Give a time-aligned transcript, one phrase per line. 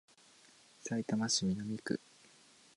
[0.81, 1.99] さいたま市南区